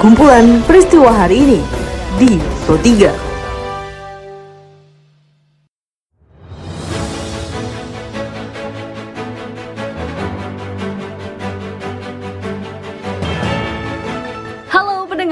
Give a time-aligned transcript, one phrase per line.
[0.00, 1.60] Kumpulan peristiwa hari ini
[2.20, 3.34] di Pro 3.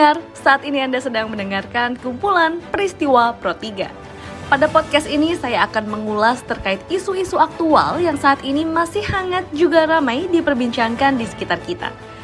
[0.02, 3.86] pendengar, saat ini Anda sedang mendengarkan kumpulan peristiwa Pro 3.
[4.50, 9.86] Pada podcast ini saya akan mengulas terkait isu-isu aktual yang saat ini masih hangat juga
[9.86, 11.94] ramai diperbincangkan di sekitar kita.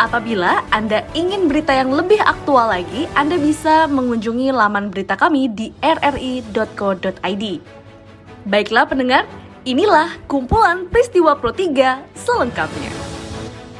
[0.00, 5.68] Apabila Anda ingin berita yang lebih aktual lagi, Anda bisa mengunjungi laman berita kami di
[5.84, 7.44] rri.co.id.
[8.48, 9.28] Baiklah pendengar,
[9.68, 13.11] inilah kumpulan peristiwa Pro 3 selengkapnya.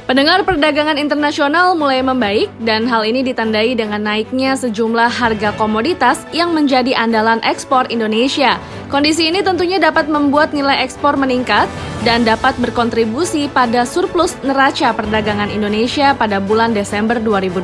[0.03, 6.51] Pendengar perdagangan internasional mulai membaik dan hal ini ditandai dengan naiknya sejumlah harga komoditas yang
[6.51, 8.59] menjadi andalan ekspor Indonesia.
[8.91, 11.71] Kondisi ini tentunya dapat membuat nilai ekspor meningkat
[12.03, 17.63] dan dapat berkontribusi pada surplus neraca perdagangan Indonesia pada bulan Desember 2020.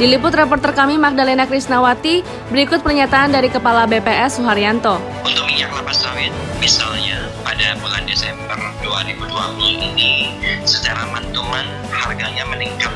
[0.00, 4.96] Diliput reporter kami Magdalena Krisnawati, berikut pernyataan dari Kepala BPS Suharyanto.
[5.28, 10.34] Untuk minyak kelapa sawit, misalnya pada bulan Desember 2020 ini
[10.66, 12.90] secara mantuman harganya meningkat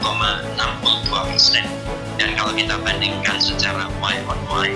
[0.00, 1.68] 6,62 persen.
[2.16, 4.72] Dan kalau kita bandingkan secara Y on Y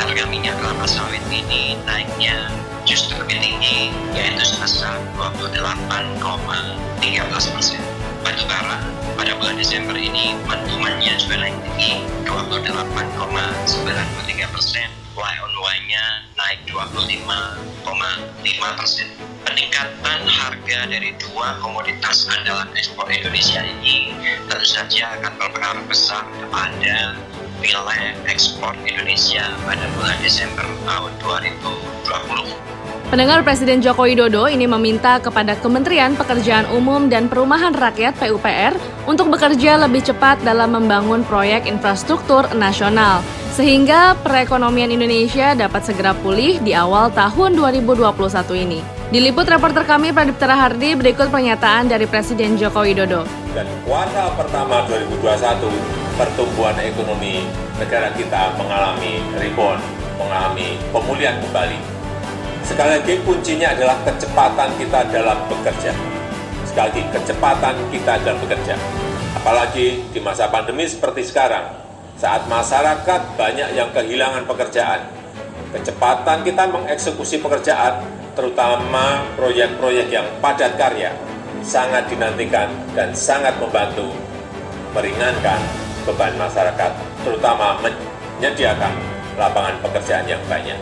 [0.00, 2.48] harga minyak kelapa sawit ini naiknya
[2.88, 6.24] justru lebih tinggi yaitu sebesar 28,13
[7.52, 7.84] persen.
[8.24, 8.80] Batu bara
[9.12, 14.88] pada bulan Desember ini mantumannya juga naik tinggi 28,93 persen.
[15.20, 19.04] Y on Y-nya naik 25,5 persen.
[19.44, 24.16] Peningkatan harga dari dua komoditas andalan ekspor Indonesia ini
[24.48, 27.20] tentu saja akan berpengaruh besar kepada
[27.60, 33.12] nilai ekspor Indonesia pada bulan Desember tahun 2020.
[33.12, 38.72] Pendengar Presiden Joko Widodo ini meminta kepada Kementerian Pekerjaan Umum dan Perumahan Rakyat PUPR
[39.04, 43.20] untuk bekerja lebih cepat dalam membangun proyek infrastruktur nasional
[43.58, 48.06] sehingga perekonomian Indonesia dapat segera pulih di awal tahun 2021
[48.54, 48.78] ini.
[49.10, 53.26] Diliput reporter kami Pradip Hardi berikut pernyataan dari Presiden Joko Widodo.
[53.58, 55.74] Dan kuartal pertama 2021,
[56.14, 57.42] pertumbuhan ekonomi
[57.82, 59.82] negara kita mengalami rebound,
[60.22, 61.98] mengalami pemulihan kembali
[62.62, 65.90] Sekali lagi kuncinya adalah kecepatan kita dalam bekerja.
[66.68, 68.76] Sekali lagi kecepatan kita dalam bekerja.
[69.34, 71.87] Apalagi di masa pandemi seperti sekarang,
[72.18, 75.06] saat masyarakat banyak yang kehilangan pekerjaan.
[75.70, 78.02] Kecepatan kita mengeksekusi pekerjaan,
[78.34, 81.14] terutama proyek-proyek yang padat karya,
[81.62, 82.66] sangat dinantikan
[82.98, 84.10] dan sangat membantu
[84.98, 85.62] meringankan
[86.02, 86.92] beban masyarakat,
[87.22, 88.90] terutama menyediakan
[89.38, 90.78] lapangan pekerjaan yang banyak.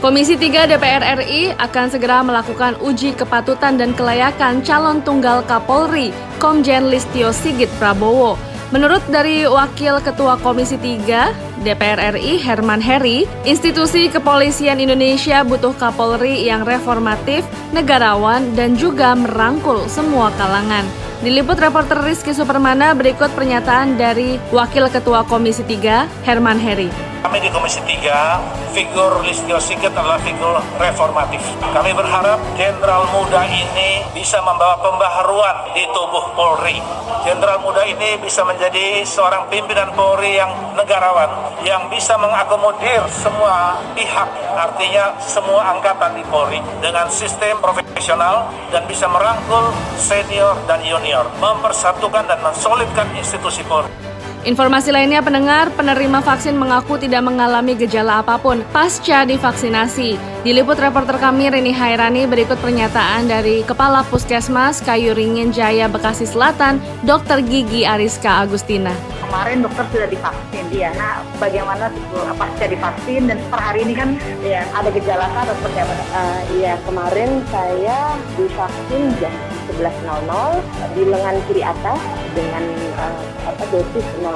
[0.00, 6.88] Komisi 3 DPR RI akan segera melakukan uji kepatutan dan kelayakan calon tunggal Kapolri, Komjen
[6.88, 8.49] Listio Sigit Prabowo.
[8.70, 16.48] Menurut dari Wakil Ketua Komisi 3 DPR RI Herman Heri, institusi kepolisian Indonesia butuh Kapolri
[16.48, 17.44] yang reformatif,
[17.76, 20.88] negarawan, dan juga merangkul semua kalangan.
[21.20, 26.88] Diliput reporter Rizky Supermana berikut pernyataan dari Wakil Ketua Komisi 3 Herman Heri.
[27.20, 31.44] Kami di Komisi 3, figur Listio Sigit adalah figur reformatif.
[31.60, 36.80] Kami berharap jenderal muda ini bisa membawa pembaharuan di tubuh Polri.
[37.28, 44.28] Jenderal muda ini bisa menjadi seorang pimpinan Polri yang negarawan, yang bisa mengakomodir semua pihak,
[44.56, 52.24] artinya semua angkatan di Polri dengan sistem profesional dan bisa merangkul senior dan junior, mempersatukan
[52.24, 53.92] dan mensolidkan institusi Polri.
[54.40, 60.16] Informasi lainnya pendengar, penerima vaksin mengaku tidak mengalami gejala apa pun pasca divaksinasi.
[60.40, 66.80] Diliput reporter kami Rini Hairani berikut pernyataan dari Kepala Puskesmas Kayu Ringin Jaya Bekasi Selatan,
[67.04, 67.44] Dr.
[67.44, 69.19] Gigi Ariska Agustina.
[69.30, 70.90] Kemarin dokter sudah divaksin, dia.
[70.98, 71.86] Nah, bagaimana
[72.34, 75.94] pasca divaksin dan per hari ini kan ya, ada gejala atau seperti apa?
[76.10, 79.30] Uh, iya, kemarin saya divaksin jam
[79.78, 81.98] 11.00 di lengan kiri atas
[82.34, 82.64] dengan
[82.98, 84.26] uh, dosis 0,5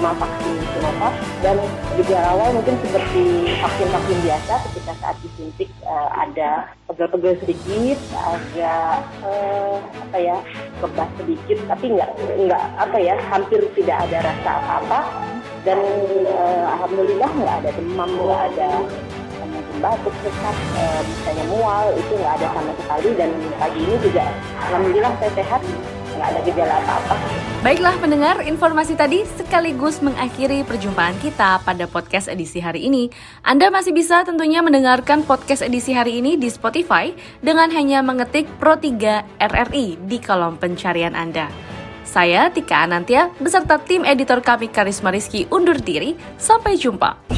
[0.00, 1.14] vaksin Sinovac.
[1.44, 1.56] Dan
[2.00, 9.76] gejala awal mungkin seperti vaksin-vaksin biasa ketika saat disuntik uh, ada pegel-pegel sedikit, agak uh,
[10.08, 10.36] apa ya
[10.80, 12.10] kebas sedikit, tapi nggak
[12.48, 15.00] nggak apa ya hampir tidak ada rasa apa-apa.
[15.66, 15.78] Dan
[16.24, 18.70] uh, alhamdulillah nggak ada demam nggak ada
[19.78, 24.24] batuk sesak uh, misalnya mual itu nggak ada sama sekali dan pagi ini juga
[24.68, 25.60] alhamdulillah saya sehat
[26.18, 27.14] nggak ada gejala apa-apa.
[27.58, 33.10] Baiklah pendengar, informasi tadi sekaligus mengakhiri perjumpaan kita pada podcast edisi hari ini.
[33.46, 38.90] Anda masih bisa tentunya mendengarkan podcast edisi hari ini di Spotify dengan hanya mengetik Pro3
[39.38, 41.50] RRI di kolom pencarian Anda.
[42.02, 46.16] Saya Tika Anantia beserta tim editor kami Karisma Rizky undur diri.
[46.40, 47.37] Sampai jumpa.